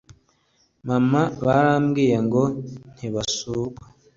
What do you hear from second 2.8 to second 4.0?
ntibasurwa